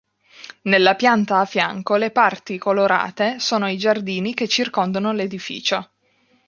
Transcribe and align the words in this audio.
Nella 0.63 0.95
pianta 0.95 1.37
a 1.41 1.45
fianco 1.45 1.95
le 1.95 2.09
parti 2.09 2.57
colorate 2.57 3.35
sono 3.37 3.69
i 3.69 3.77
giardini 3.77 4.33
che 4.33 4.47
circondano 4.47 5.13
l'edificio. 5.13 5.91